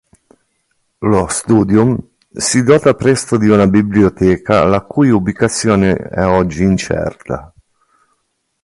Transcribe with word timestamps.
Lo 1.01 1.27
"Studium" 1.27 1.95
si 2.33 2.63
dota 2.63 2.95
presto 2.95 3.37
di 3.37 3.49
una 3.49 3.67
biblioteca 3.67 4.63
la 4.65 4.81
cui 4.81 5.09
ubicazione 5.11 5.93
è 5.93 6.25
oggi 6.25 6.63
incerta. 6.63 7.53